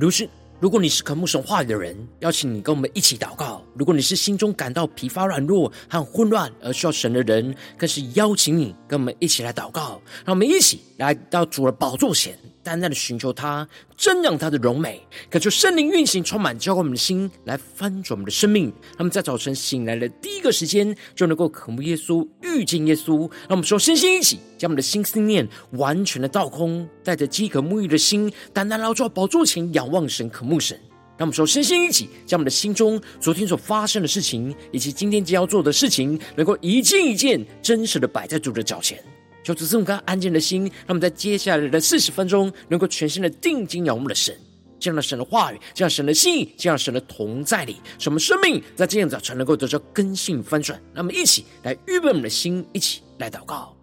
[0.00, 0.26] 如是。
[0.60, 10.00] 如果你是渴慕神话语的人，邀请你跟我们一起祷告；如果你是心中感到疲乏、软弱和混乱而需要神的人，更是邀请你跟我们一起来祷告。
[10.24, 12.38] 让我们一起来到主的宝座前。
[12.62, 13.66] 单单的寻求他，
[13.98, 18.70] 瞻仰他的荣美，渴求圣灵运行，充满浇灌我们的心，来翻转我们的生命。
[18.98, 23.20] 那么在早晨醒来的第一个时间，就能够渴慕耶稣，遇见耶稣。
[23.20, 30.78] 让我们说，身心一起，将我们的心思念完全的倒空，带着饥渴沐浴的心，单单来到宝座前，仰望神，渴慕神。
[31.20, 38.98] 让我们说，身心一起，将我们的心中昨天所发生的事情，以及今天将要做的事情，能够一件一件真实的摆在主的脚前。
[39.44, 44.34] 求主赐我们安静的心，让我们在接下来的四十分钟，能够全心的定睛仰望我们的神，
[44.78, 50.80] 这样的神的话语，这样神的心意，这样神的同在里，使我们生命在今天早晨能够得到更新翻转。
[50.94, 53.76] 让我们一起来预备我们的心，一起来祷告。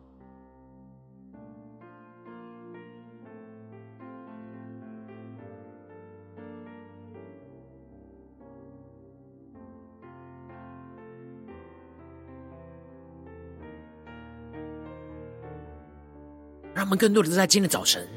[16.77, 18.07] 让我们更多的在今天的早晨，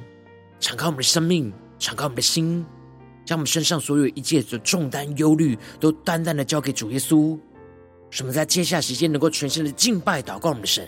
[0.59, 2.63] 敞开我们的生命，敞开我们的心，
[3.25, 7.41] 将我们身上所有一切的重担、忧虑，都单单的交给主耶稣。
[8.11, 10.87] 使我们在接下来时间能够全心的敬拜、祷告我们的神，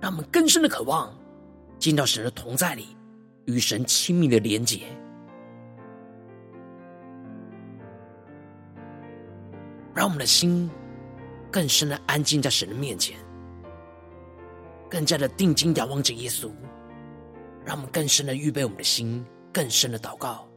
[0.00, 1.16] 让我们更深的渴望
[1.78, 2.96] 进到神的同在里，
[3.44, 4.80] 与神亲密的连结，
[9.94, 10.68] 让我们的心
[11.52, 13.16] 更深的安静在神的面前。
[14.90, 16.50] 更加的定睛仰望着耶稣，
[17.64, 20.48] 让我们更深的预备我们的心，更深的祷告。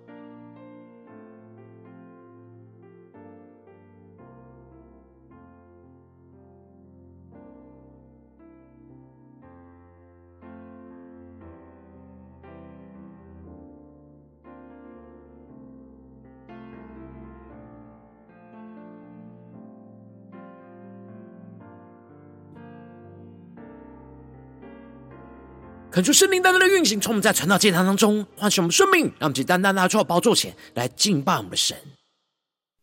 [25.97, 31.75] 恳求圣灵单单的运行，从我们在传道祭坛当中唤醒我们生命，让我们去单单拿出宝座前来敬拜我们的神。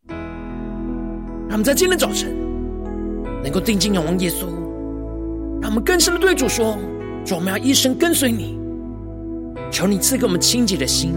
[0.09, 2.35] 让我们在今天早晨
[3.41, 4.47] 能够定睛仰望耶稣，
[5.61, 6.77] 让我们更深的对主说：
[7.25, 8.59] 主，我们要一生跟随你。
[9.71, 11.13] 求你赐给我们清洁的心，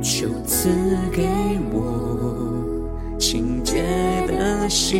[0.00, 0.68] 求赐
[1.10, 1.26] 给
[1.72, 3.82] 我清洁
[4.28, 4.94] 的心。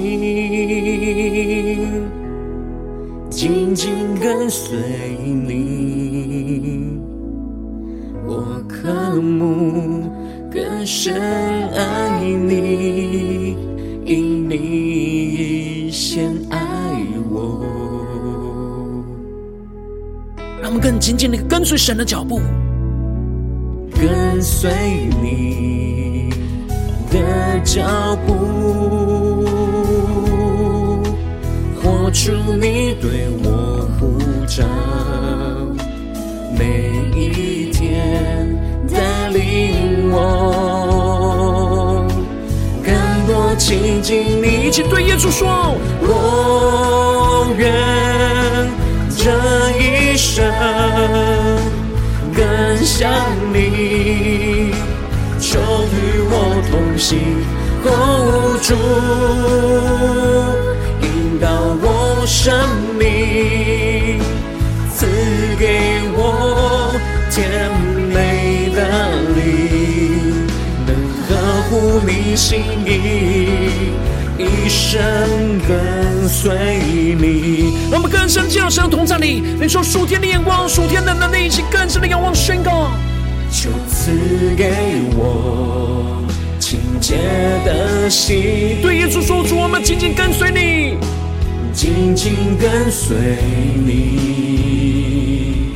[3.30, 4.76] 紧紧跟随
[5.46, 7.00] 你，
[8.26, 10.08] 我渴慕
[10.50, 11.14] 更深
[11.72, 13.56] 爱你，
[14.04, 16.58] 因你先爱
[17.28, 17.66] 我。
[20.62, 22.40] 让我们更紧紧的跟随神的脚步，
[23.90, 24.70] 跟随
[25.22, 26.30] 你
[27.10, 29.23] 的脚步。
[32.14, 34.16] 主，你对我呼
[34.46, 34.64] 召，
[36.56, 38.56] 每一天
[38.88, 42.06] 带领我
[42.84, 42.94] 更
[43.26, 44.68] 多亲近你。
[44.68, 47.68] 一起对耶稣说：我愿
[49.10, 49.32] 这
[49.80, 50.44] 一生
[52.32, 53.10] 更像
[53.52, 54.70] 你，
[55.40, 57.18] 求与我同行，
[57.84, 58.72] 哦，主。
[62.26, 62.52] 生
[62.98, 64.18] 命
[64.92, 65.06] 赐
[65.58, 66.92] 给我
[67.30, 67.70] 甜
[68.08, 68.80] 美的
[69.36, 70.46] 灵，
[70.86, 70.96] 能
[71.28, 71.30] 呵
[71.68, 73.92] 护你心意，
[74.38, 74.90] 一生
[75.68, 77.74] 跟随你。
[77.90, 82.90] 让我们更深进入神的同在里，领受属天的眼光、属天的能力，一起更深的仰望宣告。
[83.50, 84.10] 就赐
[84.56, 84.72] 给
[85.14, 86.24] 我
[86.58, 87.16] 清洁
[87.64, 88.80] 的心。
[88.82, 90.96] 对耶稣说出，我们紧紧跟随你。
[91.74, 93.16] 紧紧跟随
[93.84, 95.72] 你，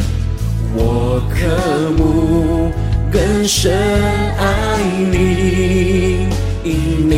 [0.73, 2.71] 我渴慕
[3.11, 3.77] 更深
[4.39, 4.79] 爱
[5.11, 6.29] 你，
[6.63, 7.15] 因你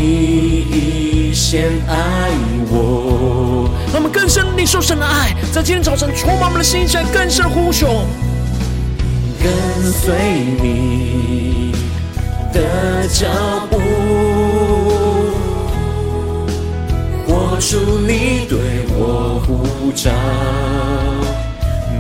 [0.73, 2.31] 已先爱
[2.71, 3.71] 我。
[3.93, 8.07] 让我们更深领受神的爱，在今天早晨充满我们的心，向更深呼求，
[9.43, 9.53] 跟
[9.93, 10.15] 随
[10.63, 11.73] 你
[12.53, 13.29] 的脚
[13.71, 14.10] 步。
[17.61, 18.59] 主，你对
[18.97, 20.11] 我呼召，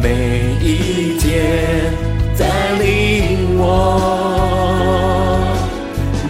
[0.02, 1.92] 每一天
[2.38, 2.46] 带
[2.80, 3.62] 领我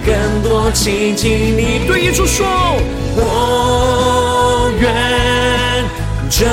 [0.05, 1.87] 更多亲近你。
[1.87, 2.45] 对耶稣说，
[3.17, 4.85] 我愿
[6.29, 6.45] 这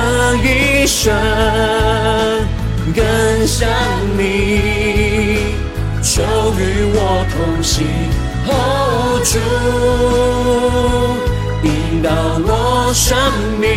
[0.47, 1.11] 一生
[2.95, 3.03] 更
[3.47, 3.67] 像
[4.17, 5.39] 你，
[6.03, 6.21] 求
[6.59, 6.61] 与
[6.93, 7.85] 我同行
[8.45, 9.35] ，Hold 住，
[12.01, 12.11] 到
[12.45, 13.17] 我生
[13.59, 13.67] 命，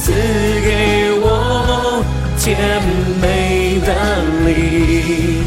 [0.00, 2.02] 赐给我
[2.38, 2.56] 甜
[3.20, 3.88] 美的
[4.44, 5.42] 你，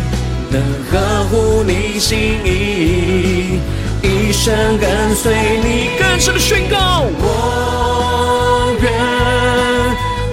[0.49, 0.55] 能
[0.91, 0.91] 呵
[1.29, 2.11] 护你心
[2.45, 3.59] 意，
[4.01, 5.67] 一生跟随你。
[5.99, 8.85] 更深的宣告，我愿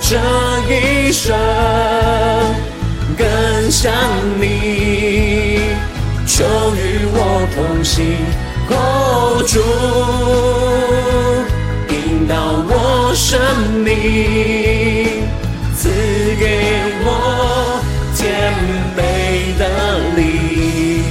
[0.00, 0.10] 这
[0.72, 1.34] 一生。
[3.16, 3.26] 更
[3.70, 3.92] 像
[4.40, 5.60] 你，
[6.26, 6.78] 求与
[7.12, 7.16] 我
[7.54, 7.96] 同行
[8.68, 10.50] ，Hold 住，引导我
[13.31, 13.38] 生
[13.85, 15.23] 命，
[15.77, 15.88] 赐
[16.35, 17.81] 给我
[18.17, 18.53] 甜
[18.97, 19.62] 美的
[20.17, 21.05] 灵，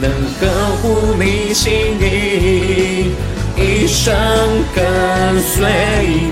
[0.00, 0.08] 能
[0.38, 0.46] 呵
[0.76, 3.10] 护你心意，
[3.56, 4.14] 一生
[4.72, 4.86] 跟
[5.42, 5.66] 随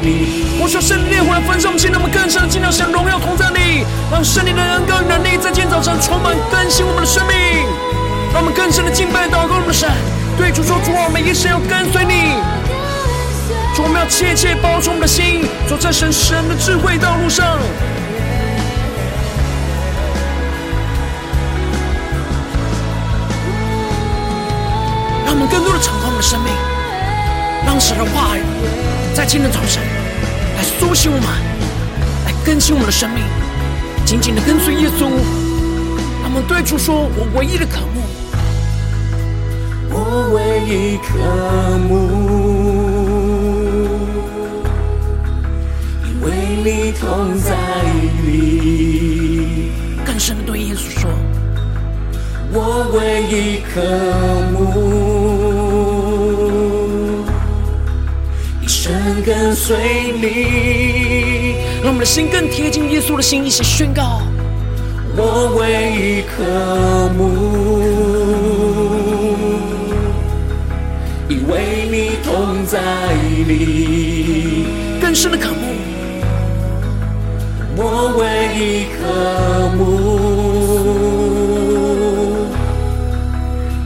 [0.01, 0.47] 你。
[0.63, 3.83] 我说圣灵烈火来焚烧我们，现在我们更深的进入神荣耀同在里，
[4.13, 7.35] 让圣灵的恩膏与能力在今天早上充满更新我们的生命，
[8.33, 9.91] 让我们更深的敬拜祷告我们的神，
[10.39, 12.39] 对主说主，我们一生要跟随你，
[13.75, 17.59] 主我们要切切保守我们的心，走在神神的智慧道路上，
[25.25, 26.53] 让我们更多的敞开我们的生命，
[27.67, 28.43] 让神的话语
[29.15, 29.83] 在今天早晨。
[30.57, 31.29] 来苏醒我们，
[32.25, 33.23] 来更新我们的生命，
[34.07, 35.03] 紧紧的跟随耶稣。
[36.23, 38.01] 让我们对主说：“我唯一的渴慕，
[39.91, 41.09] 我唯一渴
[41.87, 41.95] 慕，
[47.01, 47.55] 同在
[48.27, 49.71] 里。”
[50.05, 51.11] 更深的对耶稣说
[52.53, 52.59] ：“我
[52.95, 53.81] 唯一渴
[54.53, 54.57] 慕。”
[58.63, 58.93] 一生
[59.25, 59.77] 跟随
[60.21, 64.21] 你，让我们的心更贴近耶稣的心，一起宣告：
[65.17, 66.43] 我唯一渴
[67.17, 67.23] 慕，
[71.29, 72.81] 因为你同在
[73.47, 74.67] 里。
[75.01, 75.76] 更深的渴慕，
[77.79, 77.83] 我
[78.17, 78.21] 唯
[78.57, 78.99] 一渴
[79.77, 79.79] 慕，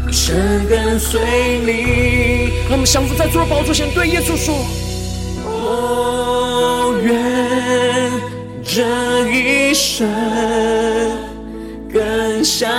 [0.08, 0.36] 一生
[0.68, 1.20] 跟随
[1.66, 2.52] 你。
[2.68, 4.54] 让我们降服在主的宝座前，对耶稣说。
[5.44, 8.12] 我愿
[8.64, 10.08] 这一生
[11.92, 12.70] 更像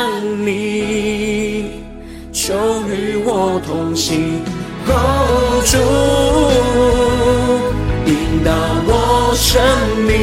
[0.45, 1.83] 你，
[2.31, 2.53] 求
[2.87, 4.41] 与我同行
[4.87, 5.77] ，Hold 住，
[8.05, 8.51] 引导
[9.41, 9.59] 生
[10.05, 10.13] 命，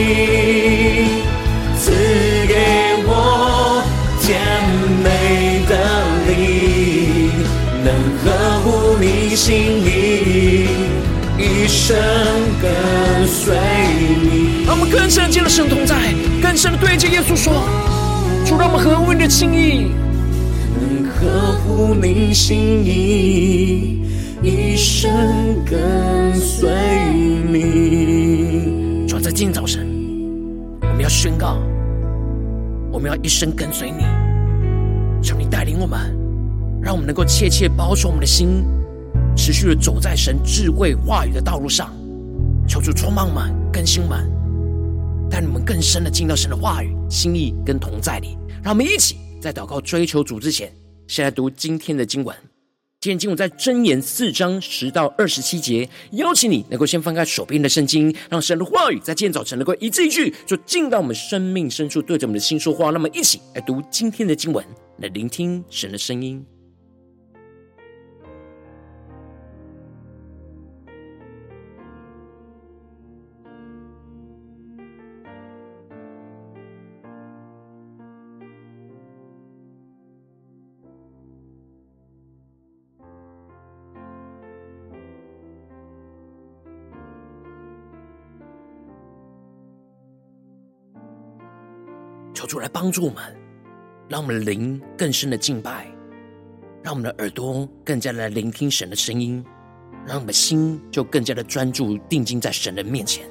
[1.77, 1.91] 赐
[2.47, 2.55] 给
[3.05, 3.83] 我
[4.23, 4.39] 甜
[5.03, 5.75] 美的
[6.29, 7.33] 灵，
[7.85, 7.89] 能
[8.23, 8.27] 呵
[8.61, 10.69] 护你心意。
[11.37, 11.97] 一生
[12.63, 13.57] 跟随
[14.23, 15.97] 你，让我们更深的进入神同在，
[16.41, 17.53] 更深的对着耶稣说
[18.47, 19.91] ：“主，让我们合乎你的心意，
[20.81, 24.01] 能呵护你心意，
[24.45, 25.11] 一生
[25.69, 26.71] 跟随
[27.51, 28.68] 你。”
[29.29, 29.87] 在今天早晨，
[30.81, 31.59] 我们要宣告，
[32.91, 34.03] 我们要一生跟随你，
[35.23, 36.19] 求你带领我们，
[36.81, 38.65] 让我们能够切切保守我们的心。
[39.37, 41.93] 持续的走在神智慧话语的道路上，
[42.67, 48.39] 求主充满我们、更新我们，带你们更深的进到神的话语、心意跟同在里。
[48.63, 50.73] 让我们一起在祷告追求主之前，
[51.07, 52.35] 先来读今天的经文。
[53.01, 55.89] 今天经文在箴言四章十到二十七节。
[56.15, 62.91] 邀请你能够先翻开手边的圣经，让神的话语在今天早晨能够一字一句，就进到我们生命深处，对着我们的心说话。
[62.91, 64.65] 那么，一起来读今天的经文，
[64.97, 66.45] 来聆听神的声音。
[92.49, 93.23] 主来帮助我们，
[94.09, 95.87] 让我们的灵更深的敬拜，
[96.83, 99.45] 让我们的耳朵更加的来聆听神的声音，
[100.07, 103.29] 让我们的心就更加的专注定睛在神的面前，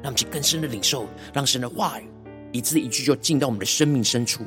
[0.00, 2.08] 让我们去更深的领受，让神的话语
[2.52, 4.44] 一字一句就进到我们的生命深处。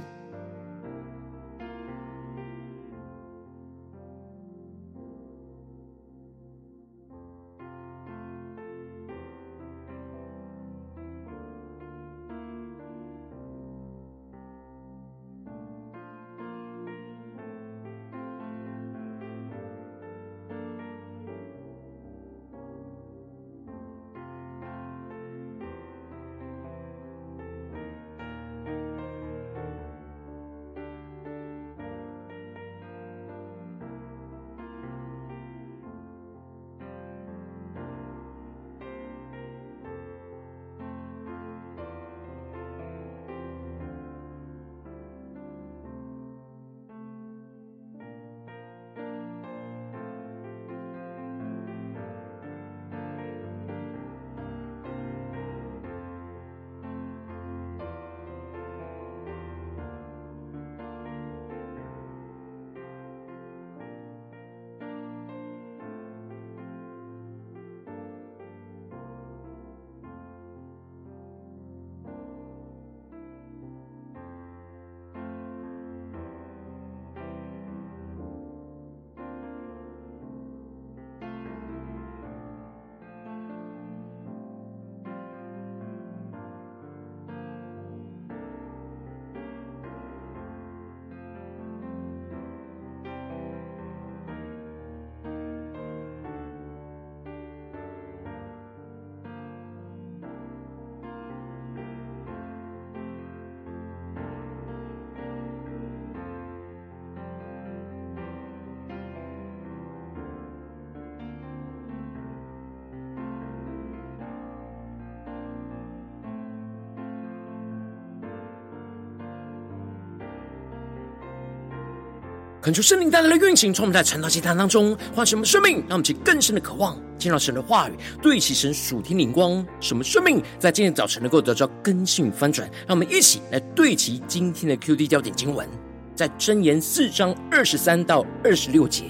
[122.63, 132.65] 恳求圣灵带来的运行，从我们在传道祭坛当中唤醒我们生命，让我们去更深的渴望见到神的话语，对齐神属天灵光，使我们生命在今天早晨能够得到更新与翻转。
[132.87, 135.67] 让我们一起来对齐今天的 QD 焦点经文，
[136.15, 139.03] 在箴言四章二十三到二十六节，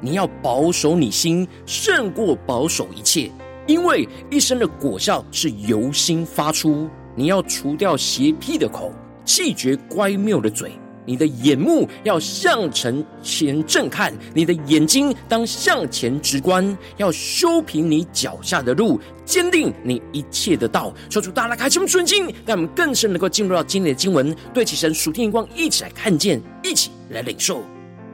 [0.00, 3.32] 你要保守你心，胜过保守一切，
[3.66, 6.88] 因为一生的果效是由心发出。
[7.16, 8.92] 你要除掉邪僻的口，
[9.24, 10.70] 弃绝乖谬的嘴。
[11.04, 20.92] 你的眼目要向前前正看，你的眼睛当向前直观，要修平你脚下的路，坚定你一切的道。
[21.08, 27.62] 求主大大开启我们顺经，让我们更深能够进入到今天的经文，对齐神属天的光，一起来看见，一起来领受。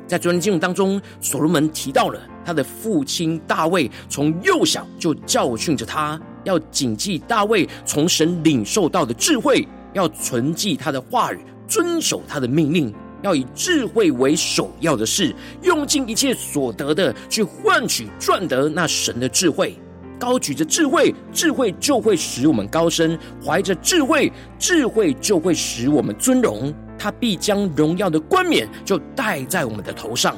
[0.06, 11.38] 在昨天经文当中，所罗门提到了他的父亲大卫，从幼小就教训着他，要谨记大卫从神领受到的智慧，要存记他的话语。
[11.68, 15.32] 遵守他的命令，要以智慧为首要的事，
[15.62, 19.76] 用尽一切所得的去换取赚得那神的智慧。
[20.18, 26.74] 高举着智慧，智慧就会使我们高升；怀着智慧，智慧就会使我们尊荣。
[26.98, 30.36] 他必将荣耀的冠冕就戴在我们的头上。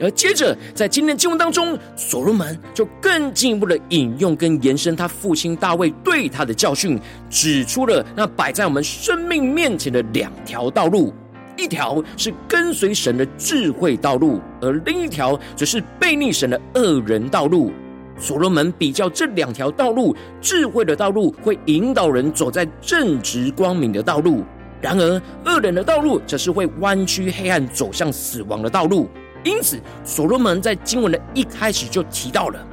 [0.00, 6.98] 而接着，在今天的经文当中，所罗门就更进一步的引用跟延伸他父亲大卫对他的教训，
[7.30, 11.14] 指出了那摆在我们生命面前的两条道路：
[11.56, 17.72] 一条是跟随神的智慧道路，而另一条则是悖逆神的恶人道路。
[18.18, 24.44] 所罗门比较这两条道路，智慧的道路会引导人走在正直光明的道路，
[24.80, 29.08] 然而恶人的道路则是会弯曲黑暗，走向死亡的道路。
[29.44, 32.66] 因此，所罗门在经文的一开始就提到了：“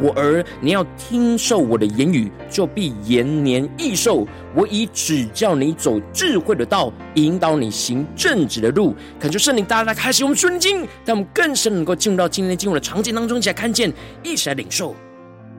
[0.00, 4.26] 我儿，你要听受我的言语，就必延年益寿。
[4.54, 14.96] 我已指教你走智慧的道，引导你行正直的路。”恳求圣灵大大开启我们顺经，让我们更深能够进入到今天经文的场景当中，一起来看见，一起来领受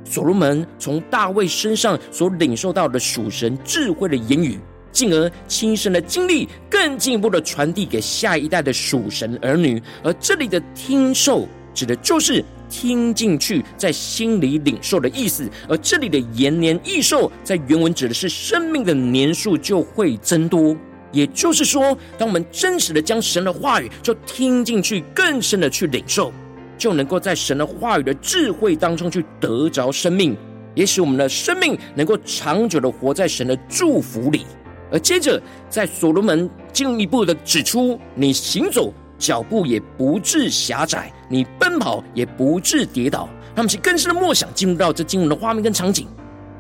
[0.04, 4.60] 所罗门从大卫身上所领受到的属神智慧的言语。
[4.96, 9.82] 进而亲身的经历，更进一步的传递给下一代的属神儿女。
[10.02, 15.50] 而这里的听受，指的就是听进去，在心里领受的意思。
[15.68, 20.74] 而这里的延年益寿，在原文指的是生命的年数就会增多。
[21.12, 26.32] 也就是说，当我们真实的将神的话语就听进去，更深的去领受，
[26.78, 30.38] 就能够在神的话语的智慧当中去得着生命，
[30.74, 34.46] 也使我们的生命能够长久的活在神的祝福里。
[34.92, 43.28] 而接着，在所罗门进一步的指出，你行走脚步也不致狭窄，你奔跑也不致跌倒。
[43.56, 46.08] 他们是更深的默想，进入到这经文的画面跟场景。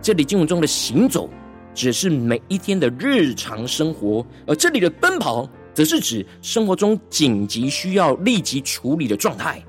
[0.02, 1.30] 这里经文中的行走，
[1.74, 9.62] 只是每一天的日常生活；而这里的奔跑，则是指生活中紧急需要立即处理的状态。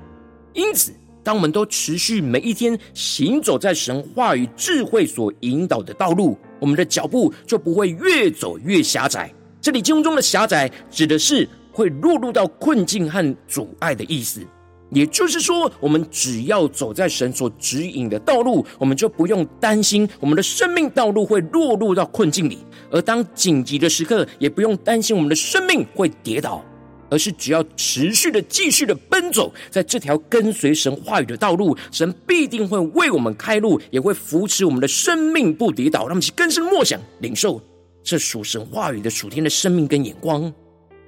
[0.53, 9.33] 因此，当我们都持续每一天行走在神话语智慧所引导的道路，我们的脚步就不会越走越狭窄。
[9.61, 14.41] 这里经文中的狭窄，指的是会落入到困境和阻碍的意思。
[14.89, 22.59] 也就是说，我们只要走在神所指引的道路，我们就不用担心我们的生命道路会落入到困境里；
[22.89, 26.63] 而当紧急的时刻，也不用担心我们的生命会跌倒。
[27.09, 36.01] 而是只要持续的、继续的奔走在这条跟随神话语的道路，神必定会为我们开路，也会扶持我们的生命不跌倒。
[36.01, 37.61] 让我们去更深默想、领受
[38.03, 40.51] 这属神话语的属天的生命跟眼光。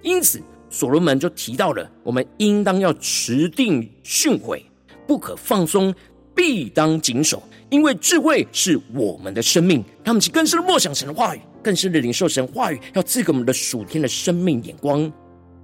[0.02, 4.62] 因此，所罗门就提到了，我们应当要持定训诲，
[5.06, 5.94] 不可放松，
[6.34, 9.84] 必当谨守，因为智慧是我们的生命。
[10.04, 15.12] 让我们去更深的默想神的话语，更深的领受神话语，要赐给我们的属天的生命眼光。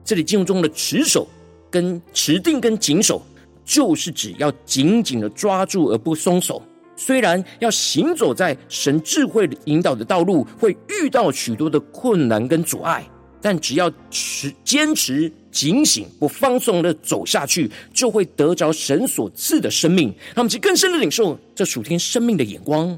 [0.06, 1.28] 这里经文中的持守、
[1.72, 3.20] 跟持定、跟谨守，
[3.66, 6.62] 就是指要紧紧的抓住而不松手。
[6.96, 13.04] 虽然要行走在神智慧引导的道路，会遇到许多的困难跟阻碍，
[13.42, 20.10] 但只要持坚持、警醒、不放松的走下去，就会得着神所赐的生命。
[20.36, 22.98] 让我们去更深的领受这属天生命的眼光。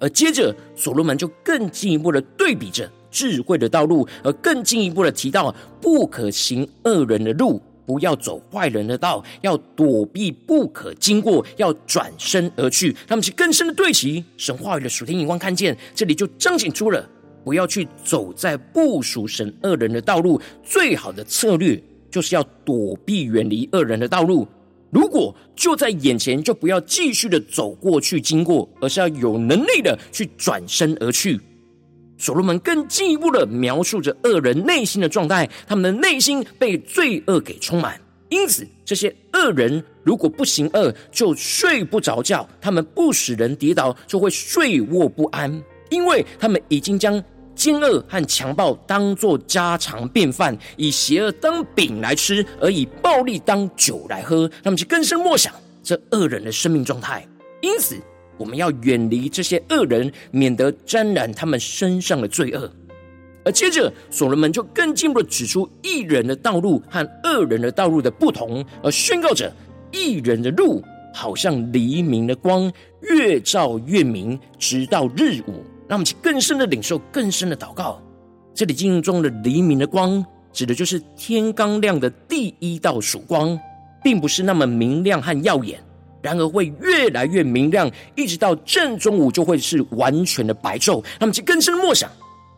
[0.00, 2.90] 而接着，所罗门就更进一步的对比着。
[3.12, 12.96] 智慧的道路，而更进一步的提到，不可行恶人的路，不要走坏人的道，要躲避，不可经过，要转身而去。
[13.06, 17.06] 他们是更深的对齐神话语的属天眼光，看见这里就彰显出了，
[17.44, 24.48] 不要去走在不属神恶人的道路，最好的策略就是要躲避远离恶人的道路。
[24.90, 31.40] 如果就在眼前，就不要继续的走过去经过，而是要有能力的去转身而去。
[32.22, 38.00] 所罗门更进一步的描述着恶人内心的状态，他们的内心被罪恶给充满。
[38.28, 45.60] 因此，这些恶人如果不行恶，就睡不着觉；他们不使人跌倒，就会睡卧不安，
[45.90, 47.20] 因为他们已经将
[47.56, 54.48] 奸恶和强暴当作家常便饭，以邪恶当饼来吃，而以暴力当酒来喝。
[54.62, 55.52] 他们就更深默想
[55.82, 57.26] 这恶人的生命状态。
[57.60, 57.96] 因此，
[58.36, 62.70] 我们要远离这些恶人，免得沾染他们身上的罪恶。
[63.44, 69.52] 而接着，所罗门就更进一步的指出异人的道路和恶人的道路的不同，而宣告着
[69.90, 75.64] 异人的路好像黎明的光，越照越明，直到日午。
[75.88, 78.00] 让我们去更深的领受，更深的祷告。
[78.54, 83.58] 这里经文中的黎明的光，指的就是天刚亮的第一道曙光，
[84.02, 85.82] 并不是那么明亮和耀眼，
[86.22, 91.02] 然而会越来越明亮，一直到正中午就会是完全的白昼。
[91.02, 92.08] 让我们去更深默想。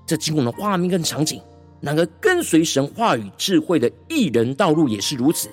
[0.07, 1.40] 这经文的画面跟场景，
[1.81, 5.48] 然而跟随神话语智慧的艺人道路也是如此。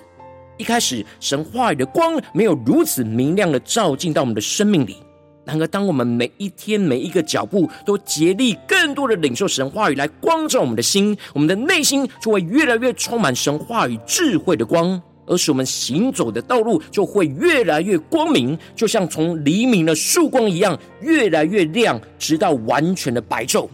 [0.58, 4.96] 一开始，神话语的光没有如此明亮的照进到我们的生命里。
[5.44, 23.66] 然而，当我们每一天每一个脚步都竭力更多的领受神话语来光照我们的心，我们的内心就会越来越充满神话语智慧的光，而使我们行走的道路就会越来越光明，就像从黎明的曙光一样，越来越亮，直到完全的白昼。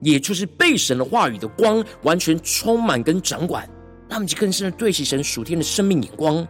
[0.00, 3.68] 也就是被神的话语的光完全充满跟掌管，
[4.08, 6.46] 那么就更深的对齐神属天的生命眼光。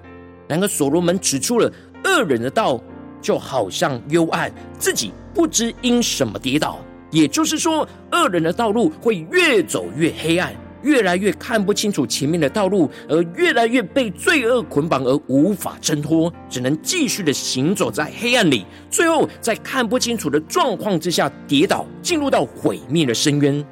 [0.46, 1.72] 然而所罗门指出了
[2.04, 2.78] 恶人的道
[3.22, 6.78] 就好像幽暗，自己不知因什么跌倒。
[7.10, 10.54] 也就是说，恶人的道路会越走越黑暗。
[10.82, 23.64] 越来越看不清楚前面的道路，而越来越被罪恶捆绑而无法挣脱，只能继续的行走在黑暗里，最后在看不清楚的状况之下跌倒，进入到毁灭的深渊。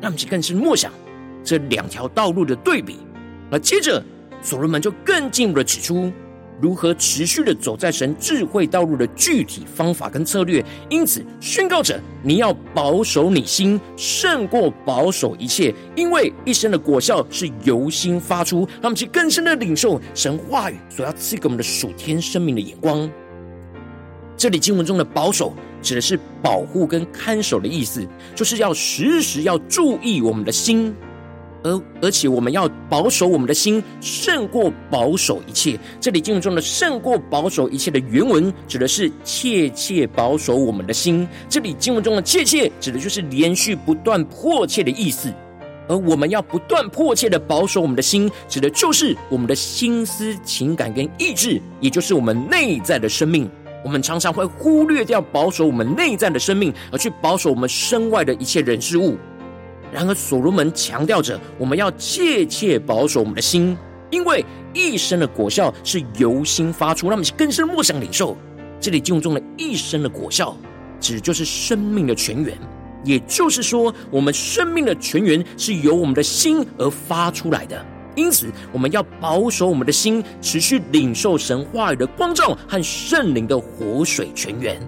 [0.00, 0.92] 那么就更是默想
[1.42, 2.98] 这两条道路的对比，
[3.50, 4.02] 而接着
[4.42, 6.12] 所罗门就更进一步的指出。
[6.60, 18.66] 如何持续的走在神智慧道路的具体方法跟策略，因此宣告着你要保守你心胜过保守一切，因为一生的果效是由心发出。
[18.80, 23.08] 让我们去更深的领受神话语所要赐给我们的属天生命的眼光。
[24.36, 30.94] 这里经文中的保守指的是保护跟看守的意思，就是要时时要注意我们的心。
[31.62, 35.78] 而而且我们要保守我们的心，胜过保守一切。
[36.00, 41.26] 这里经文中的“胜过保守一切”的原文指的是切切保守我们的心。
[41.48, 45.32] 这里经文中的“切切”指的就是连续不断、迫切的意思。
[45.88, 53.48] 而我们要不断、迫切的保守我们的心，指的就是我们的心思、情感跟意志，也就是我们内在的生命。
[53.84, 59.16] 我们常常会忽略掉保守我们内在的生命，而去保守我们身外的一切人事物。
[59.96, 63.74] 然而，所罗门强调着，我们要切切保守我们的心，
[64.10, 67.08] 因为一生的果效是由心发出。
[67.08, 68.36] 让我们更深默想领受，
[68.78, 70.54] 这里经文中的一生的果效，
[71.00, 72.54] 指就是生命的泉源。
[73.04, 77.82] 也就是说，我们生命的泉源是由我们的心而发出来的。
[78.14, 84.78] 因此，我们要保守我们的心，持续领受神话语的光照和圣灵的活水泉源。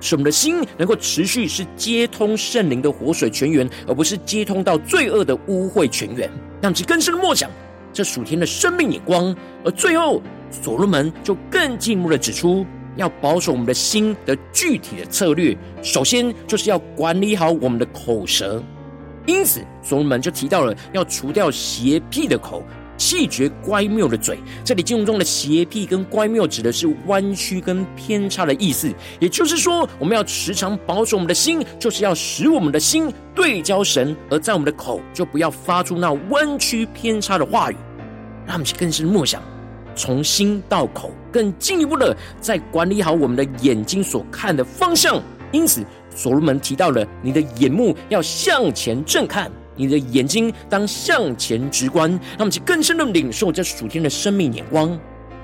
[0.00, 6.30] 使我们的心能够持续是接通圣灵的活水泉源，而不是接通到罪恶的污秽泉源。
[6.60, 7.50] 让其更深的默想
[7.92, 9.34] 这属天的生命眼光。
[9.64, 18.62] 而最后，所罗门就更进一步的指出，要保守我们的心的具体的策略，首先就是要管理好我们的口舌。
[19.26, 22.62] 因此，所罗门就提到了要除掉邪僻的口。
[22.98, 28.92] 气绝乖谬的嘴，这里经文中的邪僻跟乖谬指的是弯曲跟偏差的意思。
[29.20, 37.76] 也就是说，我们要时常保守我们的心，就是要使我们的心对焦神，而在我们的口就不要发出那弯曲偏差的话语。
[38.44, 39.42] 让我们更是默想，
[39.94, 45.22] 从心到口，更进一步的在管理好我们的眼睛所看的方向。
[45.52, 45.84] 因此，
[46.14, 49.50] 所罗门提到了你的眼目要向前正看。
[49.78, 54.98] 你的眼睛当向前直观，让我们去更深的领受这属天的生命眼光。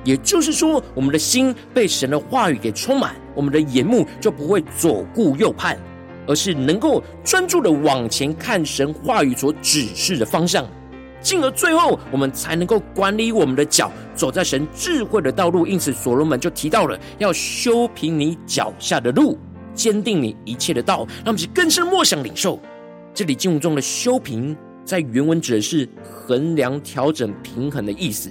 [0.05, 5.79] 也就是说，我们的心被神的话语给充满，我们的眼目就不会左顾右盼，
[6.27, 10.69] 而是能够专注的往前看神话语所指示的方向，
[11.23, 15.67] 进而最后我们才能够管理我们的脚，走在神智慧的道路。
[15.67, 19.39] 因此，所罗门就提到了要修平你脚下的路，
[19.73, 22.61] 坚定你一切的道，让我们去更深默想领受。
[23.15, 28.29] 这里经文中的修平，在原文指的是衡量、调整、平衡的意思。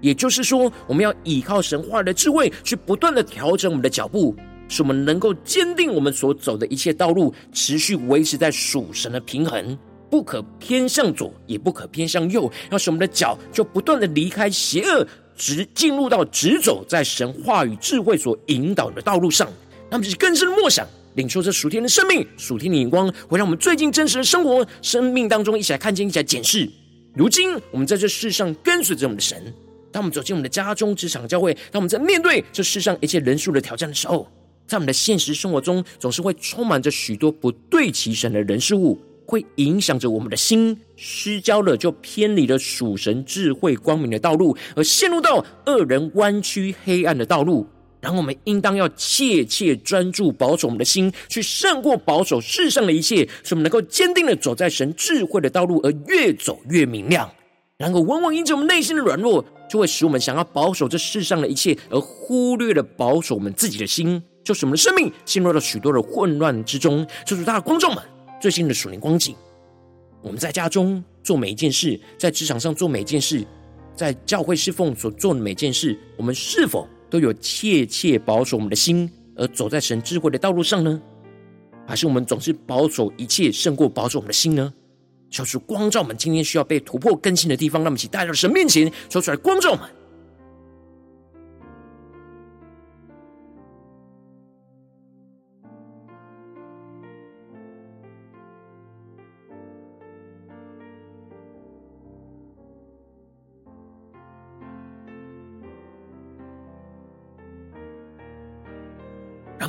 [0.00, 4.34] 也就是说，我们要依靠神话的智慧，去不断的调整我们的脚步，
[4.68, 9.78] 使我们能够坚定我们所走的一切道路，持续维持在属神的平衡，
[10.10, 12.50] 不可偏向左，也不可偏向右。
[12.70, 19.46] 要使我们的脚就不断的离开邪恶，直进入到直走在神话语智慧所引导的道路上。
[19.90, 26.68] 那么，是更深的默想，领受这属天的生命、属天的眼光，会让我们最近真实的生活、生命当中一起来看见、一起来检视。
[27.14, 29.52] 如今，我们在这世上跟随着我们的神，
[29.90, 34.26] 当我们走进我们的家中、职场、教会，当我们在面对这世上一切人数的挑战的时候，
[34.66, 47.66] 在我们的现实生活中，总是会充满着许多不对齐神的人事物，会影响着我们的心，失焦了就偏离了属神智慧光明的道路，而陷入到恶人弯曲黑暗的道路。
[48.02, 57.32] 然后我们应当要切切专注保守我们的心，去胜过保守世上的一切，使我们能够坚定的走在神智慧的道路，而越走越明亮。
[57.78, 67.06] 然后往往因着我们内心的软弱，就会使我们想要保守这世上的一切，而忽略了保守我们自己的心，就使我们的生命陷入了许多的混乱之中。
[67.24, 68.02] 就是大的观众们，
[68.40, 69.36] 最新的属灵光景，
[70.22, 73.46] 我们在家中做每一件事，在职场上做每件事，
[73.94, 80.98] 在教会侍奉所做的每件事，我们是否都有切切保守我们的心，而走在神智慧的道路上呢？
[81.86, 84.72] 还是我们总是保守一切胜过保守我们的心呢？
[85.28, 89.84] 就是光照我们今天需要被突破更新的地方，让我们一起带到神面前，说出来光照我们。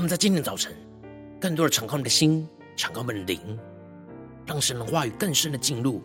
[0.04, 0.74] 们在今天早晨，
[1.40, 3.40] 更多的敞开我们的心，敞开我们的灵，
[4.46, 6.02] 让神的话语更深的进入，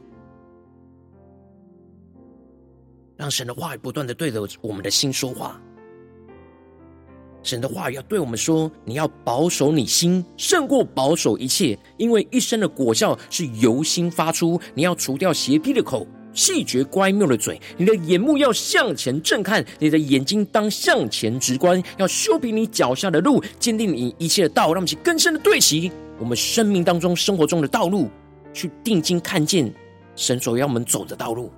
[3.16, 5.60] 让神的话语不断的对着我们的心说话。
[7.42, 14.60] 神的话语要对我们说：你要保守你心，胜过保守一切，因为一生的果效是由心发出。
[14.74, 16.06] 你要除掉邪僻的口。
[16.38, 28.08] 细嚼乖谬的嘴，你的眼目要向前正看，你的眼睛当向前直观，要修平你脚下的路，坚定你一切的道，让我们更深的对齐我们生命当中、生活中的道路，
[28.54, 29.68] 去定睛看见
[30.14, 31.50] 神所要我们走的道路。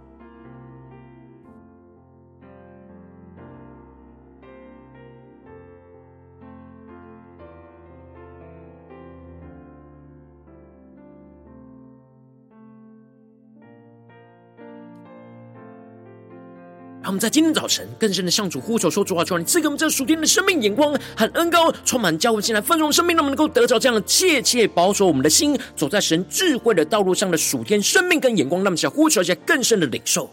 [17.11, 28.61] 让我们在今天早晨更深的向主呼求说：“主啊，求你赐给我们这属天的生命眼光和恩膏，充满教会进来丰盛生命，让我们能够得着这样的切切保守我们的心，走在神智慧的道路上的属天生命跟眼光。
[28.61, 30.31] 让我们想呼求一下更深的领受，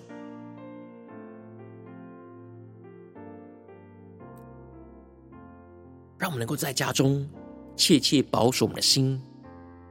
[6.20, 7.28] 让我们能够在家中
[7.76, 9.20] 切切保守我们的心，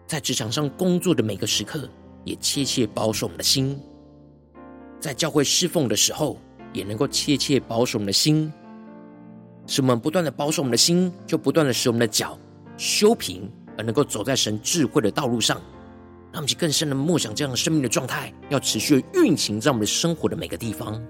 [0.06, 1.90] 在职场上工作的每个时刻
[2.22, 3.76] 也切切保守我们的心，
[5.00, 6.38] 在教会侍奉的时候。”
[6.76, 8.52] 也能够切切保守我们的心，
[9.66, 12.38] 使我们不断的保守我们的心，就不断的使我们的脚
[12.76, 15.60] 修平，而能够走在神智慧的道路上。
[16.32, 21.02] 让我们去更深的默想这样的生命的状态，要持续的运行在我们的生活的每个地方。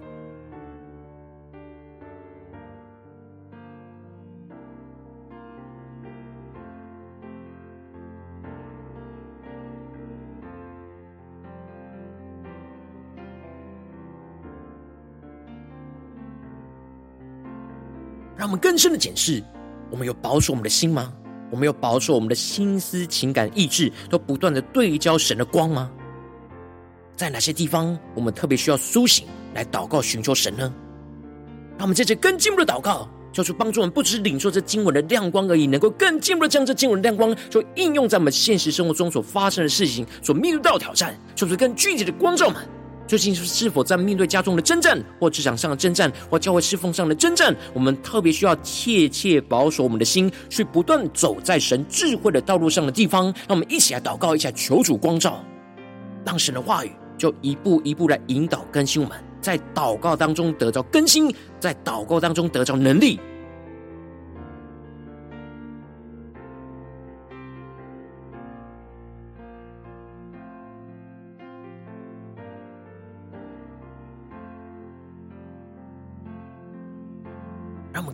[18.47, 19.43] 让我们更深的检视：
[19.91, 21.13] 我们有保守我们的心吗？
[21.51, 25.91] 我们有保守我们的心思、情感、意志，都不断的对焦神的光吗？
[27.17, 30.73] 在哪些地方，我们特别需要苏醒来祷告、寻求神呢？
[31.77, 42.65] 让我们在这更进一步的祷告，求主帮助我们，不只是领受这经文的亮光而已，能够更进一步的将这经文的亮光，就应用在我们现实生活中所发生的事情、所面对到的挑战，就是更具体的光照们。
[43.07, 53.25] 究竟是是否在面对家中的征战，或职场上的征战，或教会侍奉上的征战，我们特别需要切切保守我们的心，去不断走在神智慧的道路上的地方。
[53.27, 55.45] 让我们一起来祷告，一起来求主光照，
[56.25, 63.21] 让神的话语就一步一步来引导更新我们，在祷告当中得到更新，在祷告当中得到能力。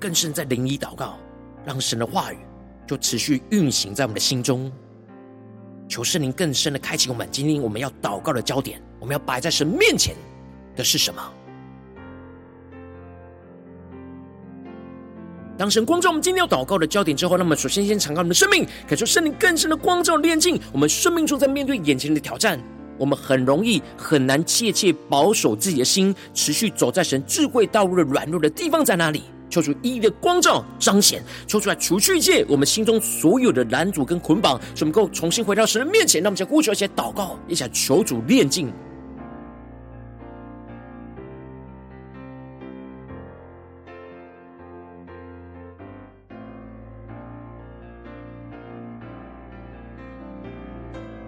[0.02, 1.16] 更深在灵里祷告，
[1.64, 2.38] 让神的话语
[2.88, 4.70] 就持续运行在我们的心中。
[5.88, 7.28] 求圣灵更深的开启我们。
[7.30, 10.16] 今天我们要祷告的焦点，我们要摆在神面前
[10.74, 11.22] 的是什么？
[15.56, 22.60] 当神光照我们今天要祷告的焦点之后，那么首先先敞开我们的生命，感受圣灵更深的光照炼净我们生命中在面对眼前的挑战。
[22.98, 29.22] 我们很容易很难切切保守自己的心，持续走在神智慧道路的软弱的地方在哪里？
[29.52, 36.22] 求主一一的光照彰显，求出来除去一切我们心中所有的拦阻跟捆绑，使我们能够重新回到神的面前。
[36.22, 38.72] 让我们先呼求，一起祷告，一起求主炼净。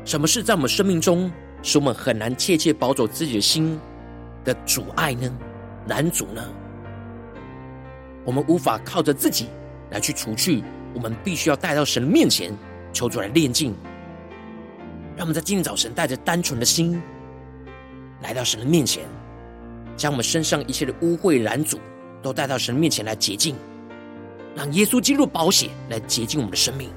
[0.06, 1.30] 什么是在我们生命中
[1.62, 3.78] 使我们很难切切保守自己的心
[4.44, 5.30] 的阻碍呢？
[5.88, 6.42] 拦阻呢？
[8.24, 9.48] 我们无法靠着自己
[9.90, 10.62] 来去除去，
[10.94, 12.52] 我们必须要带到神的面前，
[12.92, 13.74] 求主来炼净。
[15.16, 17.00] 让我们在今天早晨带着单纯的心
[18.22, 19.04] 来到神的面前，
[19.96, 21.78] 将我们身上一切的污秽染阻
[22.22, 23.54] 都带到神面前来洁净，
[24.56, 26.90] 让耶稣进入保险来洁净我们的生命。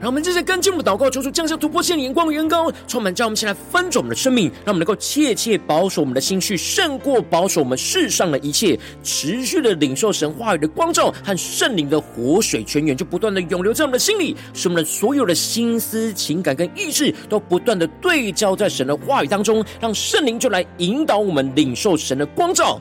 [0.00, 22.80] 让我们这些跟进我们的祷告，求主降下突破性的眼光与恩膏，充满，叫我们先来翻转我们的生命，让我们能够切切保守我们的心，绪胜过保守我们世上的一切，持续的领受神话语的光照和圣灵的活水泉源，就不断的涌流在我们的心里，使我们的所有的心思、情感跟意志都不断的对焦在神的话语当中，让圣灵就来引导我们领受神的光照，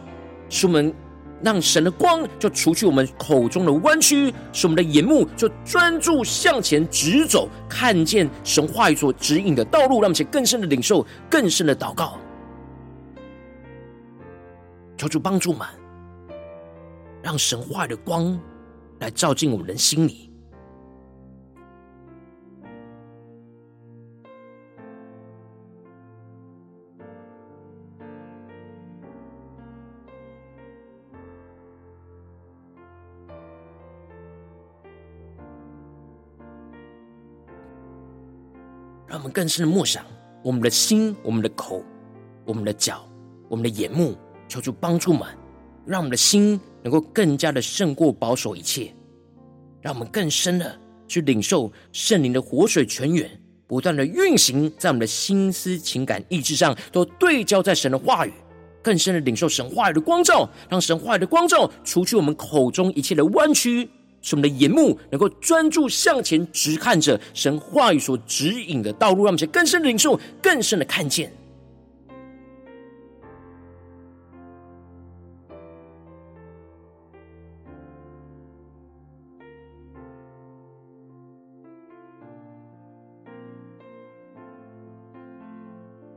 [0.50, 0.94] 使我们。
[1.44, 12.18] 让神的光就除去我们口中的弯曲，使我们的眼目就专注向前直走，看见神话语所指引的道路，让我们更深的领受，更深的祷告，
[14.98, 15.68] 求主帮助们，
[17.22, 18.40] 让神话语的光
[19.00, 20.27] 来照进我们的心里。
[39.18, 40.06] 让我们更深的默想，
[40.44, 41.84] 我们的心、我们的口、
[42.46, 43.04] 我们的脚、
[43.50, 44.16] 我们的眼目，
[44.48, 45.28] 求主帮助们，
[45.88, 48.94] 让我们的心能够更加的胜过保守一切，
[49.82, 53.28] 让我们更深的去领受圣灵的活水泉源，
[53.66, 58.32] 不断的运行在我们的心思、情感、意志上，都对焦在神的话语，
[58.84, 63.90] 更深的领受神话语的光照，让神话语的光照除去我们口中一切的弯曲。
[64.28, 71.32] 使我们的眼目能够专注向前，直看着神话语所指引的道路，让我们更深的领受，更深的看见。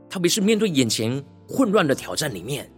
[0.09, 2.69] 特别是面对眼前混乱的挑战里面。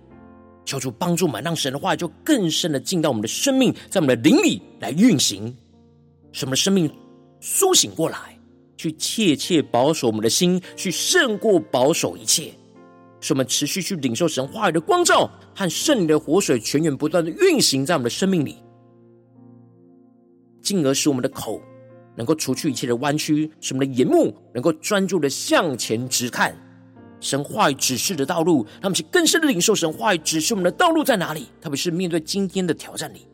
[0.73, 5.55] 求主帮助我们，让神的话就更深的进到我们的生命，在我们的灵里来运行，
[6.31, 6.91] 使我们的生命
[7.39, 8.39] 苏醒过来，
[8.75, 12.51] 去切切保守我们的心，去胜过保守一切，
[13.21, 18.57] 使我们持续去领受神话语的光照和圣灵的活水源源不断的运行在我们的生命里，
[20.63, 21.61] 进而使我们的口
[22.15, 26.55] 能够除去一切的弯曲，使我们的眼目能够专注的向前直看。
[27.23, 31.47] 神话语指示的道路，他们是更深的领受神话语指示我们的道路在哪里。
[31.61, 33.25] 特别是面对今天的挑战里。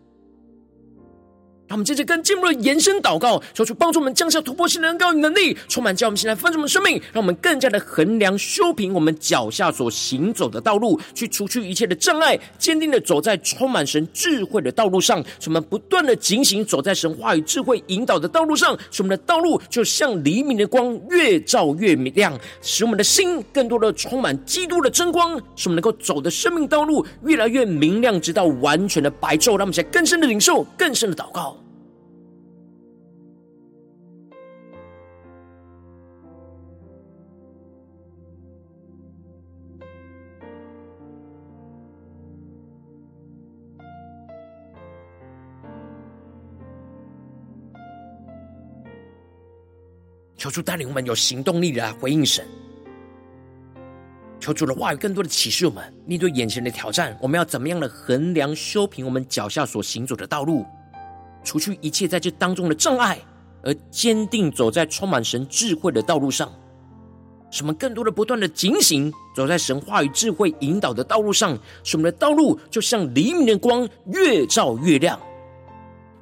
[1.70, 15.24] 让我们接着更进入了延伸祷告，求主帮助我们降下突破性的恩膏与能力，充满叫我们现在丰盛的生命，让我们更加的衡量修平我们脚下所行走的道路，去除去一切的障碍，坚定的走在充满神智慧的道路上。
[15.40, 29.52] 使我们不断的警醒，走在神话语智慧引导的道路上，使我们的道路就像黎明的光，越照越明亮，使我们的心更多的充满基督的真光，使我们能够走的生命道路越来越明亮，直到完全的白昼。
[29.52, 31.59] 让我们在更深的领受，更深的祷告。
[50.40, 52.48] 求主带领我们有行动力的来回应神，
[54.40, 60.66] 求主的话语更多的启示我们，面对眼前的挑战，我们要怎么样的衡量修平我们脚下所行走的道路，
[61.44, 63.20] 除去一切在这当中的障碍，
[63.64, 66.50] 而坚定走在充满神智慧的道路上。
[67.52, 75.20] 使我们更多的不断的警醒，走在神话语智慧引导的道路上，使我们的道路就像黎明的光，越照越亮。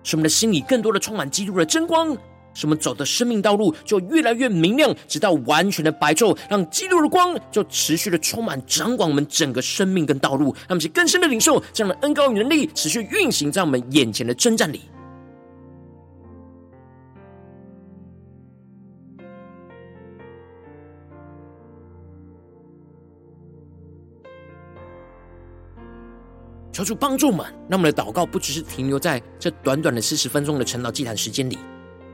[0.02, 2.18] 使我们的心里更多的充满基督的真光。
[2.58, 14.82] 使我们走的生命道路就越来越明亮，直到完全的白昼，让基督的光就持续的充满掌管我们整个生命跟道路，让我们更深的领受这样的恩膏与能力，持续运行在我们眼前的征战里。
[26.72, 31.58] 求主帮助我们，让我们的祷告不只是停留在这短短的四十分钟的晨祷祭坛时间里，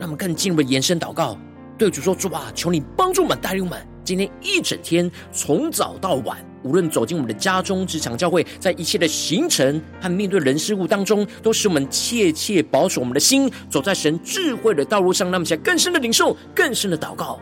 [0.04, 1.38] 他们更进一步延伸祷告，
[1.78, 15.32] 对主说：主啊，求你帮助我们，带领我们，今天一整天从早到晚，无论走进我们的家中、职场、教会，在一切的行程和面对人事物当中，都使我们切切保守我们的心，走在神智慧的道路上。
[15.32, 17.40] 那么，想更深的领受，更深的祷告。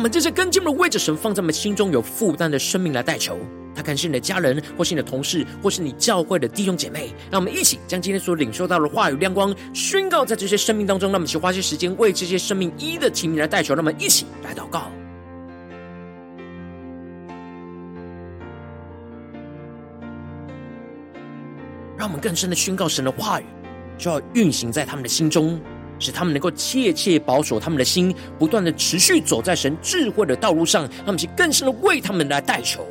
[0.00, 3.38] 我们这些更进一步的为着神放在我们心中有负担的生命来代求。
[3.74, 7.12] 他感谢你的家人，或是你的同事，或是你教会的弟兄姐妹。
[7.30, 11.10] 让我们一起将今天所领受到的话语亮光宣告在这些生命当中。
[11.10, 13.74] 让我们一起花些时间为这些生命一的提名来代求。
[13.74, 14.90] 让我们一起来祷告。
[21.98, 23.44] 让我们更深的宣告神的话语，
[23.98, 25.60] 就要运行在他们的心中。
[26.00, 30.82] 使他们能够切切保守他们的心，不断的持续走在神智慧的道路上。
[30.82, 32.84] 让我们去更深的为他们来代求，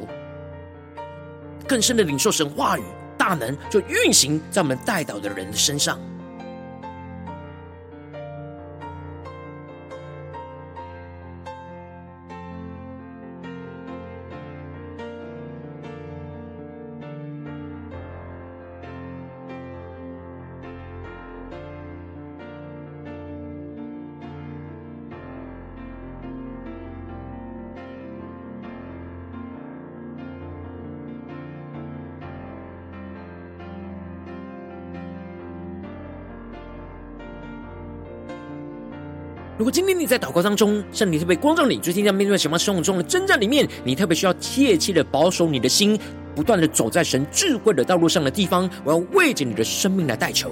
[1.68, 2.84] 更深的领受神话语
[3.18, 6.00] 大能，就运行在我们代祷的人的身上。
[39.70, 45.96] 果今天你在祷告当中，圣灵特别光照你，最近在面对什么生活中的征战里面，你特别需要切切的保守你的心，
[46.34, 50.52] 不断的走在神智慧的道路上的地方，我要为着你的生命来代求。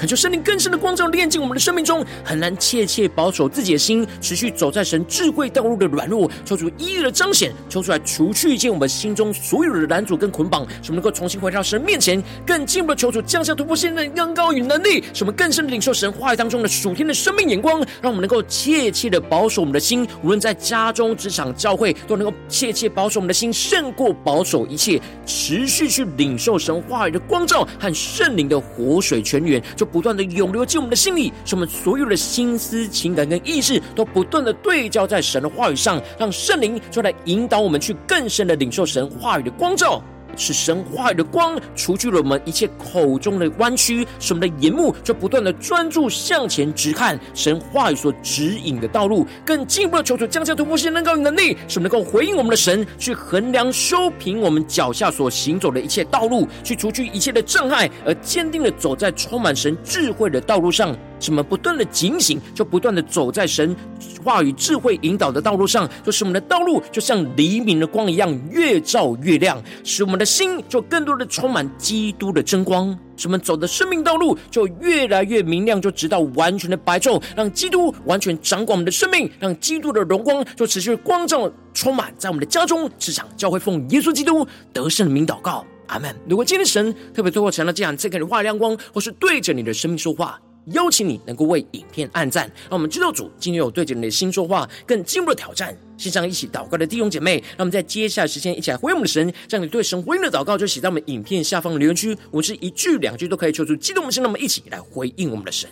[0.00, 29.89] 恳求圣灵更深的光照，炼进我们的生命中，很难切切保守自己的心，持续走在神智慧道路的软弱，求主一一的彰显，求出来除去一切我们心中所有的拦阻跟捆绑，使我们能够重新回到神面前，更进一步的求主降下突破性的恩膏与能力，使我们更深的领受神话语当中的属天的生命眼光，让我们能够切切的保守我们的心，无论在家中、职场、教会，都能够切切保守我们的心，胜过保守一切，持续去领受神话语的光照和圣灵的活水泉源，就。
[29.92, 40.02] 不断的涌流进我们的心里，使我们所有的心思、情感跟意识都不断的对焦在神的话语上，让圣灵就来引导我们去更深的领受神话语的光照。
[40.36, 60.96] 是神话语的光，除去了我们一切口中的弯曲，使我们的眼目就不断的专注向前直看神话语所指引的道路，更进一步的求主降下突破性能高与能力，使我们能够回应我们的神，去衡量修平我们脚下所行走的一切道路，去除去一切的障碍，而坚定的走在充满神智慧的道路上。
[61.20, 63.76] 使我们不断的警醒，就不断的走在神
[64.24, 86.14] 话语智慧引导的道路上，就使我们的道路就像黎明的光一样，越照越亮，使我们的心就更多的充满基督的真光，使我们走的生命道路就越来越明亮，就直到完全的白昼，让基督完全掌管我们的生命，让基督的荣光就持续光照充满在我们的家中、职场、教会，奉耶稣基督得胜的名祷告，阿门。
[86.28, 90.40] 如果今天神特别透过成了这样，再给你画亮光，或是对着你的生命说话。
[90.66, 95.76] 邀请你能够为影片按赞，让我们知道主今天有对着你的心说话，更进一步的挑战。
[95.96, 102.16] 线上一起祷告的弟兄姐妹，让我们在接下来时间一起来回应我们的神，让你对神回应的祷告就写在我们影片下方的留言区。
[102.30, 105.68] 我是一句两句都可以求出激动的心，那么一起来回应我们的神。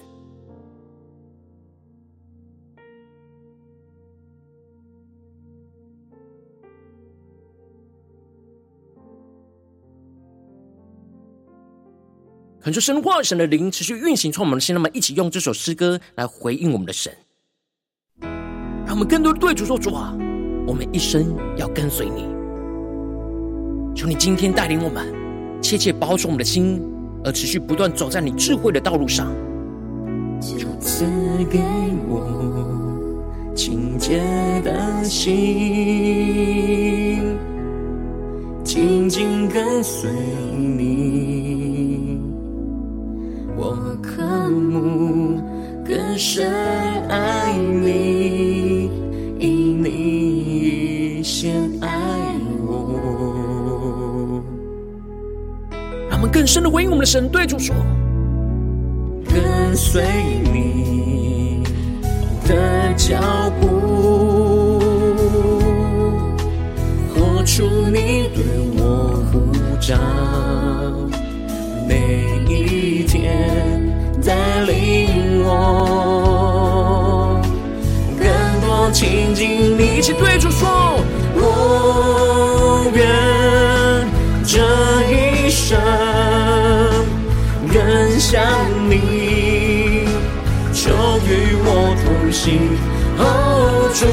[12.68, 17.10] 恳求神话神的灵持续运行，从我们的心，那么一起用这首诗歌来回应我们的神，
[18.84, 20.14] 让我们更多的对主说：主啊，
[20.66, 22.26] 我们一生要跟随你。
[23.94, 25.10] 求你今天带领我们，
[25.62, 26.78] 切切保守我们的心，
[27.24, 29.34] 而持续不断走在你智慧的道路上。
[30.38, 31.06] 就赐
[31.50, 31.58] 给
[32.06, 34.20] 我清洁
[34.62, 35.34] 的心，
[38.62, 40.10] 紧紧跟随
[40.76, 41.67] 你。
[46.18, 46.51] 深
[47.09, 48.90] 爱你，
[49.38, 51.88] 因你先爱
[52.66, 54.42] 我。
[56.11, 57.74] 让我们更深的回应我们的神，对主说：
[59.26, 60.05] 跟随
[60.53, 61.62] 你
[62.49, 64.80] 的脚步，
[67.14, 68.44] 活出你对
[68.76, 69.40] 我呼
[69.80, 69.96] 召，
[71.88, 73.88] 每一天
[74.29, 75.51] 带领我
[78.20, 78.29] 更
[78.61, 79.97] 多亲近你。
[79.97, 80.68] 一起对主说：
[81.35, 83.07] 我愿
[84.45, 84.59] 这
[85.11, 85.79] 一生
[87.72, 88.45] 更像
[88.91, 90.07] 你，
[90.74, 90.91] 求
[91.26, 92.47] 与我同行，
[93.16, 94.05] 哦，主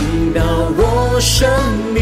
[0.00, 0.40] 引导
[0.78, 0.80] 我
[1.20, 1.50] 生
[1.92, 2.00] 命，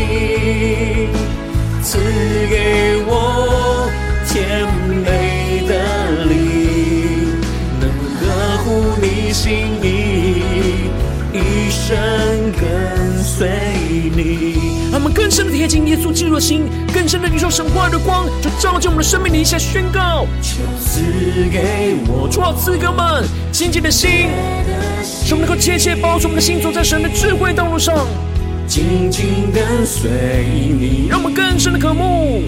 [15.68, 16.64] 们更深的贴近耶稣基督的心，
[16.94, 21.02] 更深的领受神话的光，就照进我们的生命里，一下宣告：求赐
[21.52, 24.28] 给我主啊，赐给我们亲近的心，
[25.04, 28.06] 使我们能够切切保守我们的心，走在神的智慧道路上，
[28.66, 30.10] 紧紧跟随
[30.54, 31.06] 你。
[31.08, 32.42] 让我们更深的渴慕，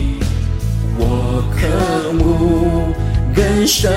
[0.98, 2.94] 我渴慕
[3.34, 3.92] 更深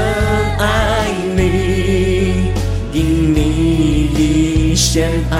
[0.59, 2.51] 爱你，
[2.91, 3.43] 因你
[4.84, 5.38] 先爱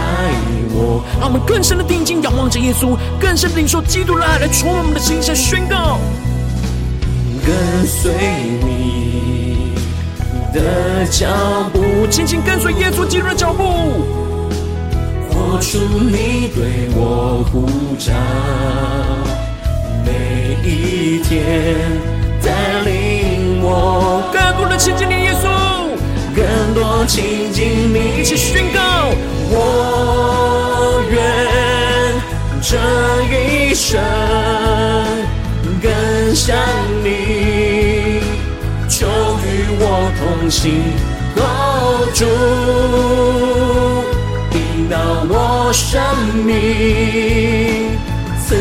[0.72, 1.04] 我。
[1.20, 6.00] 让我们更深的定睛仰望着耶稣，更深的领受基督的爱来充满我们的心，来宣告。
[7.46, 8.14] 跟随
[8.64, 9.76] 你
[10.54, 11.28] 的脚
[11.74, 13.64] 步，紧紧跟随耶稣基督的脚步，
[15.30, 17.68] 活出你对我呼
[18.00, 18.14] 召，
[20.06, 21.76] 每一天
[22.42, 25.50] 带领我更多的亲近你，耶稣，
[26.36, 28.80] 更多亲近你，一起宣告：
[29.52, 31.22] 我愿
[32.62, 32.76] 这
[33.70, 34.02] 一生
[35.82, 36.58] 更像
[37.04, 38.22] 你，
[38.90, 39.48] 求与
[39.80, 39.84] 我
[40.18, 40.62] 同行，
[41.36, 41.42] 哦，
[42.16, 42.26] 主
[44.58, 44.98] 引导
[45.30, 46.02] 我生
[46.46, 46.52] 命，
[48.48, 48.56] 赐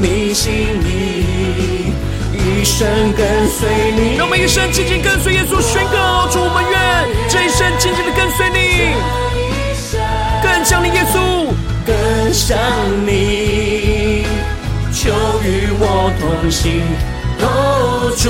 [0.00, 0.52] 你心
[0.84, 1.92] 意，
[2.32, 2.86] 一生
[3.16, 4.16] 跟随你。
[4.16, 6.78] 让我们一生紧紧跟随耶稣，宣告：主，我们愿
[7.28, 8.94] 这一生紧紧的跟随你，
[10.42, 11.50] 更像你，耶稣，
[11.84, 12.56] 更像
[13.06, 14.24] 你，
[14.92, 15.10] 求
[15.42, 16.82] 与我同行，
[17.40, 18.28] 哦，主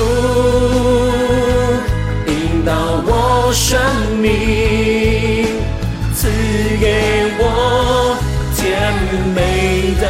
[2.31, 2.73] 引导
[3.05, 3.79] 我生
[4.19, 5.47] 命，
[6.15, 6.27] 赐
[6.79, 6.85] 给
[7.39, 8.17] 我
[8.55, 8.59] 甜
[9.35, 9.37] 美
[9.99, 10.03] 的，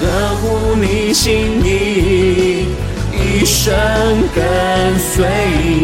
[0.00, 2.68] 呵护你心意，
[3.12, 3.74] 一生
[4.32, 5.26] 跟随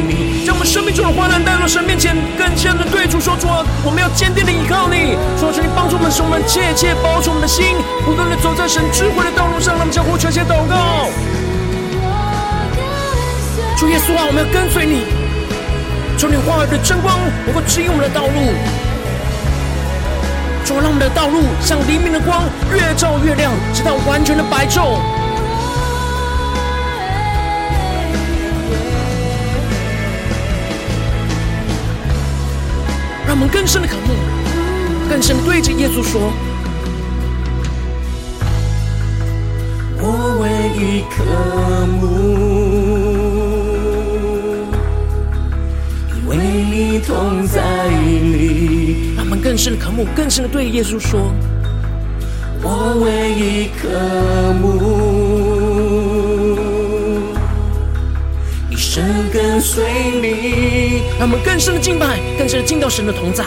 [0.07, 0.45] 你。
[0.47, 5.19] 将我们生命中的患难带到神面前，更加的对主说：主啊，我们要坚定的依靠你。
[5.37, 7.75] 说求你帮助我们，使我们切切保守我们的心，
[8.07, 9.75] 不断的走在神智慧的道路上。
[9.75, 11.11] 让我们将呼求些祷告。
[13.77, 15.03] 主耶稣啊，我们要跟随你。
[16.17, 18.84] 求你话语的真光能够指引我们的道路。
[20.65, 22.43] 主，让我们的道路像黎明的光，
[22.73, 24.99] 越照越亮，直到完全的白昼。
[33.27, 34.15] 让我们更深的渴慕，
[35.09, 36.33] 更深的对着耶稣说
[40.01, 40.49] ：“我唯
[40.79, 41.25] 一渴
[41.87, 42.03] 慕，
[46.17, 48.64] 因为你同在里。”
[49.65, 51.33] 深的渴慕，更深的对耶稣说
[52.61, 53.89] ：“我唯一渴
[54.61, 54.69] 慕，
[58.69, 59.03] 一生
[59.33, 59.83] 跟随
[60.21, 63.43] 你。”让我们更深的敬拜，更深的进到神的同在。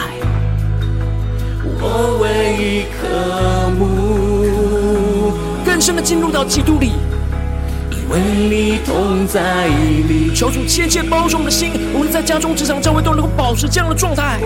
[1.80, 6.94] 我唯一渴慕，更深的进入到基督里，
[7.92, 10.32] 因为你同在里。
[10.34, 14.40] 求主切切保守我们的心，无论在家中、职场、教会，都能够保持这样的状态，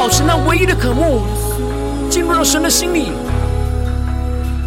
[0.00, 1.20] 保持那唯一的渴慕，
[2.08, 3.12] 进入到神的心里，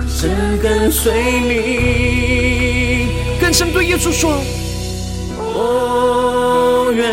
[0.08, 0.30] 深
[0.62, 1.12] 跟随
[1.42, 3.08] 你，
[3.42, 4.32] 更深对耶稣说。
[5.40, 7.12] 我愿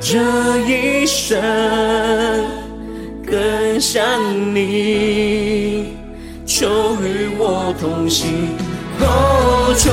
[0.00, 0.18] 这
[0.66, 1.40] 一生
[3.24, 4.02] 更像
[4.52, 5.94] 你，
[6.44, 6.66] 求
[7.00, 8.48] 与我同行，
[8.98, 9.90] 哦，主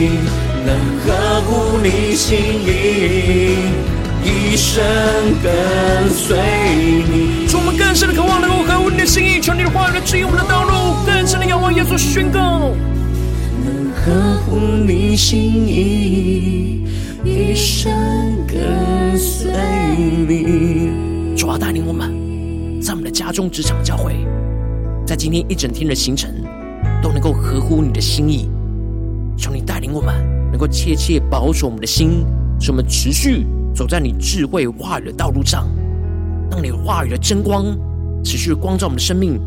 [0.00, 0.08] 赐给我甜美
[0.64, 0.72] 的灵，
[1.04, 1.08] 合
[1.42, 2.68] 乎你心意，
[4.24, 4.82] 一生
[5.42, 6.38] 跟随
[7.06, 7.46] 你。
[7.46, 12.70] 主，我们更深的渴望能够合乎你的心意，求你的话语指引我们的道路，更深的仰望耶稣宣告，
[13.64, 15.38] 能合乎你心
[15.68, 16.84] 意，
[17.24, 17.92] 一生
[18.46, 19.52] 跟随
[20.26, 21.36] 你。
[21.36, 24.14] 主啊，带领我们在我们的家中、职场、教会，
[25.06, 26.30] 在今天一整天的行程，
[27.02, 28.48] 都能够合乎你的心意。
[29.40, 30.14] 求你带领我们，
[30.50, 32.26] 能够切切保守我们的心，
[32.60, 35.66] 使我们持续走在你智慧话语的道路上。
[36.50, 37.64] 让你话语的真光
[38.22, 39.40] 持续光照我们的生命，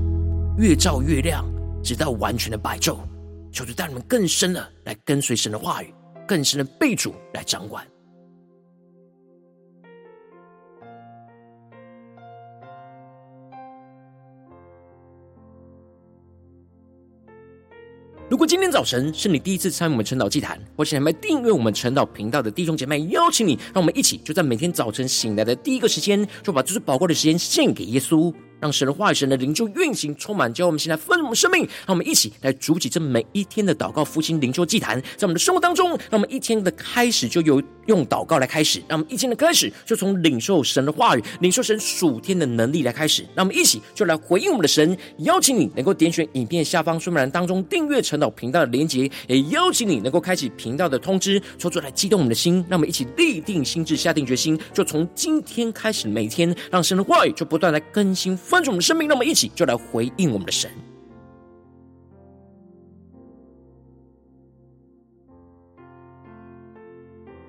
[0.57, 1.45] 越照越亮，
[1.83, 2.97] 直到完全的白昼。
[3.51, 5.93] 求主带你们更深的来跟随神的话语，
[6.27, 7.85] 更深的被主来掌管。
[18.33, 28.33] 如果今天早晨是你第一次参与我们晨祷祭坛，或是还没订阅我们晨祷频道的弟兄姐妹，邀请你，让我们一起就在每天早晨醒来的第一个时间，就把这最宝贵的时间献给耶稣。
[28.63, 31.63] 让神的话语、神的灵就运行、充满，教我们现在丰盛的生命。
[31.85, 38.81] 让我们一起来筑起这每一天的祷告、复兴、灵修祭坛，在我们的生活当中，让我们一天的开始就由用祷告来开始。
[38.87, 43.23] 让我们一天的开始就从领受神的话语、领受神属天的能力来开始。
[43.35, 44.97] 让我们一起就来回应我们的神。
[45.17, 52.63] 邀请你能够点选影片下方说明栏当中订阅晨祷频道的连结，也邀请你能够开启频道的通知，说出来激动我们的心。
[52.69, 58.37] 让我们一起立定心智、下定决心，就从今天开始，每天让神的话语就不断来更新。
[58.53, 60.69] 关注我们生命，让我们一起就来回应我们的神。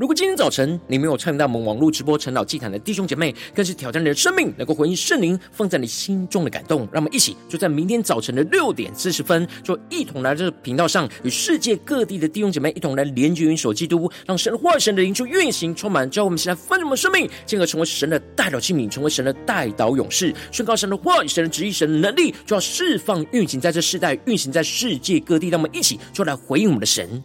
[0.04, 6.80] 如果今天早晨你没有参与到我们网络直播晨祷祭坛的弟兄姐妹，更是挑战你的生命，能够回应圣灵放在你心中的感动。
[6.92, 25.48] 让我们一起就在明天早晨的六点四十分，就一同来这个频道上，与世界各地的弟兄姐妹一同来连接、元首基督，让神的话、神的灵就运行、充满，教我们现在丰盛的生命，进而成为神的代祷器皿，成为神的代祷勇士，宣告神的话语、神的旨意、神的能力，就要释放、运行在这世代，运行在世界各地。
[25.48, 27.24] 让我们一起就来回应我们的神。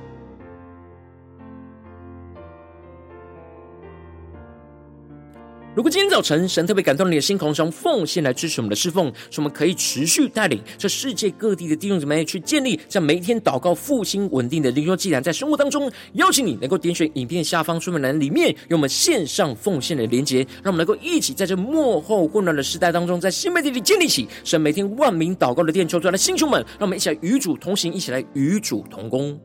[5.73, 29.39] 如果今天早晨神特别感动你的心，同时用奉献来支持我们的侍奉，使我们可以持续带领这世界各地的弟兄姊妹去建立这每一天祷告复兴稳定的灵修祭坛，在生活当中，邀请你能够点选影片下方说明栏里面有我们线上奉献的连结，让我们能够一起在这幕后混乱的时代当中，在新媒体里建立起神每天万名祷告的殿，求主来的弟兄们，让我们一起来与主同行，一起来与主同工。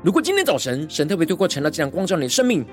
[0.00, 2.64] 如果今天早晨神特别透过晨祷这样光照你的生命，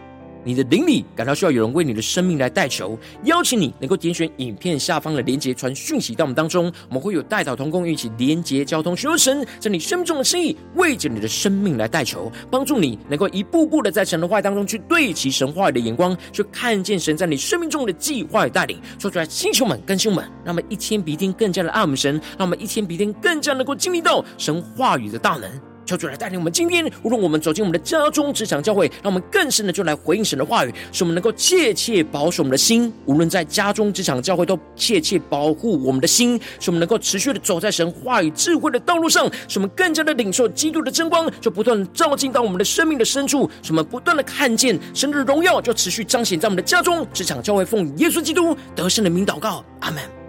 [0.43, 18.79] 你的灵里感到需要有人为你的生命来代求，邀请你能够点选影片下方的连结，传讯息到我们当中，我们会有代祷同工一起连结交通，寻求神在你生命中的心意，为着你的生命来代求，帮助你能够一步步的在神的话语当中去对齐神话语的眼光，去看见神在你生命中的计划与带领。
[18.99, 25.49] 说出来，星球们、更新们，让我们一天比一天更加的爱我们神，让我们一天比一天更加能够经历到神话语的大能。
[25.85, 32.91] 求主来带领我们，今天无论我们走进我们的家中、职场、教会，让我们更深的就来回应神的话语，使我们能够切切保守我们的心。
[33.05, 50.24] 无论在家中、职场、教会，都切切保护我们的心，使我们能够持续的走在神话语智慧的道路上，使我们更加的领受基督的真光，就不断的照进到我们的生命的深处，使我们不断的看见神的荣耀，就持续彰显在我们的家中、职场、教会，奉耶稣基督得胜的名祷告，阿门。